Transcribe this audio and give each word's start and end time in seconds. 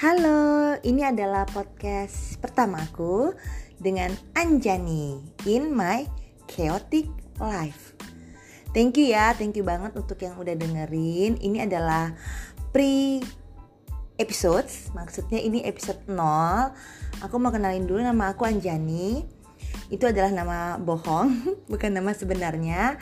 Halo, 0.00 0.80
ini 0.80 1.04
adalah 1.04 1.44
podcast 1.44 2.40
pertamaku 2.40 3.36
dengan 3.76 4.08
Anjani 4.32 5.20
in 5.44 5.76
my 5.76 6.08
chaotic 6.48 7.04
life. 7.36 7.92
Thank 8.72 8.96
you 8.96 9.12
ya, 9.12 9.36
thank 9.36 9.60
you 9.60 9.64
banget 9.68 9.92
untuk 9.92 10.16
yang 10.24 10.40
udah 10.40 10.56
dengerin. 10.56 11.36
Ini 11.36 11.68
adalah 11.68 12.16
pre 12.72 13.20
episodes, 14.16 14.88
maksudnya 14.96 15.36
ini 15.36 15.68
episode 15.68 16.00
0. 16.08 16.16
Aku 17.20 17.36
mau 17.36 17.52
kenalin 17.52 17.84
dulu 17.84 18.00
nama 18.00 18.32
aku 18.32 18.48
Anjani. 18.48 19.28
Itu 19.92 20.08
adalah 20.08 20.32
nama 20.32 20.80
bohong, 20.80 21.44
bukan 21.76 21.92
nama 21.92 22.16
sebenarnya. 22.16 22.96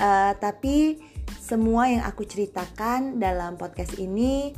Uh, 0.00 0.32
tapi 0.40 0.96
semua 1.44 1.92
yang 1.92 2.08
aku 2.08 2.24
ceritakan 2.24 3.20
dalam 3.20 3.60
podcast 3.60 4.00
ini 4.00 4.56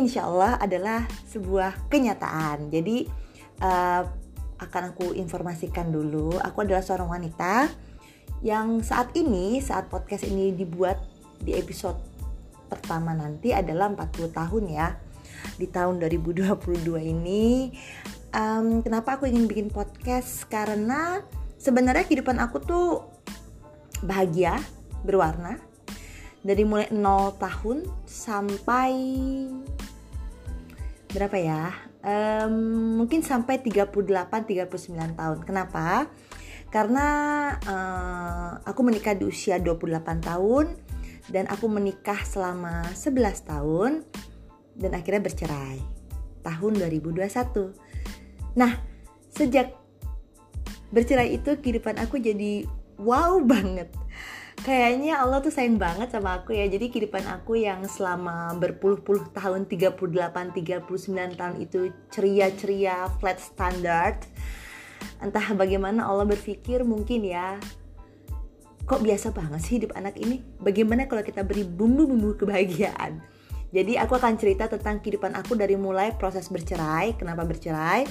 insya 0.00 0.24
Allah 0.28 0.56
adalah 0.56 1.04
sebuah 1.28 1.92
kenyataan. 1.92 2.72
Jadi 2.72 3.04
uh, 3.60 4.02
akan 4.62 4.94
aku 4.94 5.12
informasikan 5.18 5.90
dulu, 5.90 6.38
aku 6.38 6.62
adalah 6.62 6.80
seorang 6.80 7.10
wanita 7.10 7.66
yang 8.42 8.82
saat 8.82 9.14
ini, 9.18 9.58
saat 9.58 9.90
podcast 9.90 10.26
ini 10.26 10.54
dibuat 10.54 10.98
di 11.42 11.54
episode 11.58 11.98
pertama 12.70 13.12
nanti 13.12 13.50
adalah 13.50 13.90
40 13.90 14.32
tahun 14.32 14.64
ya. 14.70 14.88
Di 15.58 15.66
tahun 15.66 15.98
2022 15.98 16.56
ini, 17.02 17.74
um, 18.30 18.80
kenapa 18.80 19.18
aku 19.18 19.26
ingin 19.26 19.50
bikin 19.50 19.68
podcast? 19.68 20.46
Karena 20.46 21.18
sebenarnya 21.58 22.06
kehidupan 22.06 22.38
aku 22.38 22.62
tuh 22.62 22.86
bahagia, 24.06 24.58
berwarna, 25.02 25.58
dari 26.42 26.66
mulai 26.66 26.90
0 26.90 27.38
tahun 27.38 27.86
sampai 28.02 28.92
berapa 31.14 31.38
ya? 31.38 31.70
Um, 32.02 32.98
mungkin 32.98 33.22
sampai 33.22 33.62
38 33.62 33.94
39 33.94 35.14
tahun. 35.14 35.38
Kenapa? 35.46 36.10
Karena 36.72 37.06
uh, 37.62 38.50
aku 38.66 38.80
menikah 38.82 39.14
di 39.14 39.28
usia 39.28 39.62
28 39.62 40.02
tahun 40.18 40.66
dan 41.30 41.46
aku 41.46 41.70
menikah 41.70 42.18
selama 42.26 42.90
11 42.90 43.46
tahun 43.46 43.90
dan 44.74 44.90
akhirnya 44.96 45.22
bercerai 45.22 45.78
tahun 46.42 46.72
2021. 46.82 48.58
Nah, 48.58 48.72
sejak 49.30 49.78
bercerai 50.90 51.38
itu 51.38 51.56
kehidupan 51.56 51.96
aku 52.02 52.18
jadi 52.18 52.66
wow 53.00 53.40
banget 53.52 53.88
kayaknya 54.62 55.18
Allah 55.18 55.42
tuh 55.42 55.50
sayang 55.50 55.76
banget 55.76 56.14
sama 56.14 56.40
aku 56.40 56.54
ya. 56.54 56.66
Jadi 56.70 56.88
kehidupan 56.88 57.26
aku 57.26 57.58
yang 57.58 57.82
selama 57.86 58.54
berpuluh-puluh 58.56 59.34
tahun 59.34 59.66
38 59.66 59.98
39 60.54 61.38
tahun 61.38 61.56
itu 61.58 61.90
ceria-ceria 62.14 63.10
flat 63.18 63.38
standard. 63.42 64.22
Entah 65.18 65.46
bagaimana 65.54 66.06
Allah 66.06 66.26
berpikir 66.26 66.86
mungkin 66.86 67.26
ya 67.26 67.58
kok 68.82 68.98
biasa 68.98 69.30
banget 69.30 69.60
sih 69.62 69.74
hidup 69.82 69.94
anak 69.94 70.18
ini? 70.18 70.42
Bagaimana 70.58 71.06
kalau 71.06 71.22
kita 71.22 71.46
beri 71.46 71.62
bumbu-bumbu 71.66 72.38
kebahagiaan? 72.38 73.22
Jadi 73.72 73.96
aku 73.96 74.18
akan 74.18 74.36
cerita 74.36 74.68
tentang 74.68 75.00
kehidupan 75.00 75.32
aku 75.32 75.56
dari 75.56 75.78
mulai 75.80 76.12
proses 76.14 76.50
bercerai 76.50 77.16
kenapa 77.16 77.46
bercerai? 77.46 78.04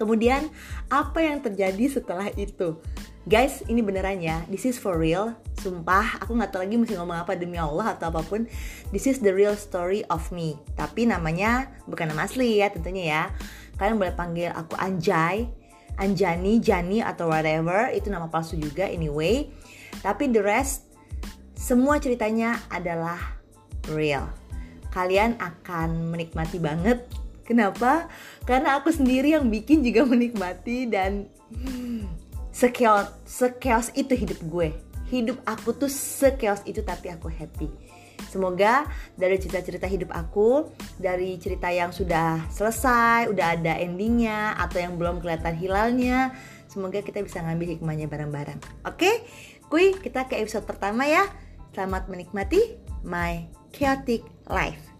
Kemudian 0.00 0.48
apa 0.88 1.22
yang 1.22 1.44
terjadi 1.44 2.00
setelah 2.00 2.32
itu? 2.34 2.80
Guys, 3.28 3.62
ini 3.70 3.84
beneran 3.86 4.18
ya. 4.18 4.42
This 4.50 4.66
is 4.66 4.80
for 4.80 4.98
real. 4.98 5.36
Sumpah, 5.62 6.18
aku 6.18 6.34
nggak 6.34 6.50
tahu 6.50 6.66
lagi 6.66 6.74
mesti 6.74 6.98
ngomong 6.98 7.22
apa 7.22 7.38
demi 7.38 7.54
Allah 7.54 7.94
atau 7.94 8.10
apa 8.10 8.26
pun. 8.26 8.50
This 8.90 9.06
is 9.06 9.22
the 9.22 9.30
real 9.30 9.54
story 9.54 10.02
of 10.10 10.26
me. 10.34 10.58
Tapi 10.74 11.06
namanya 11.06 11.70
bukan 11.86 12.10
nama 12.10 12.26
asli 12.26 12.58
ya 12.58 12.66
tentunya 12.74 13.04
ya. 13.06 13.22
Kalian 13.78 13.94
boleh 13.94 14.10
panggil 14.10 14.50
aku 14.50 14.74
Anjay, 14.74 15.46
Anjani, 16.02 16.58
Jani 16.58 16.98
atau 16.98 17.30
whatever. 17.30 17.94
Itu 17.94 18.10
nama 18.10 18.26
palsu 18.26 18.58
juga 18.58 18.90
anyway. 18.90 19.54
Tapi 20.02 20.34
the 20.34 20.42
rest 20.42 20.90
semua 21.54 22.02
ceritanya 22.02 22.58
adalah 22.66 23.38
real. 23.94 24.26
Kalian 24.90 25.38
akan 25.38 26.10
menikmati 26.10 26.58
banget. 26.58 27.06
Kenapa? 27.46 28.10
Karena 28.42 28.82
aku 28.82 28.90
sendiri 28.90 29.30
yang 29.30 29.46
bikin 29.46 29.86
juga 29.86 30.02
menikmati 30.10 30.90
dan 30.90 31.30
sekeos 32.50 33.14
sekeos 33.24 33.88
itu 33.96 34.12
hidup 34.12 34.42
gue 34.50 34.91
hidup 35.12 35.38
aku 35.44 35.76
tuh 35.76 35.92
sekeos 35.92 36.64
itu 36.64 36.80
tapi 36.80 37.12
aku 37.12 37.28
happy 37.28 37.68
Semoga 38.28 38.86
dari 39.18 39.36
cerita-cerita 39.40 39.88
hidup 39.90 40.10
aku, 40.14 40.70
dari 40.96 41.36
cerita 41.36 41.72
yang 41.72 41.90
sudah 41.90 42.46
selesai, 42.52 43.28
udah 43.32 43.46
ada 43.58 43.76
endingnya, 43.80 44.54
atau 44.56 44.78
yang 44.78 44.94
belum 44.96 45.18
kelihatan 45.18 45.58
hilalnya, 45.58 46.30
semoga 46.70 47.02
kita 47.02 47.20
bisa 47.24 47.42
ngambil 47.42 47.76
hikmahnya 47.76 48.06
bareng-bareng. 48.06 48.60
Oke, 48.86 49.26
kui 49.66 49.96
kita 49.98 50.28
ke 50.30 50.38
episode 50.38 50.68
pertama 50.68 51.08
ya. 51.08 51.26
Selamat 51.72 52.06
menikmati 52.06 52.76
my 53.04 53.48
chaotic 53.72 54.24
life. 54.46 54.91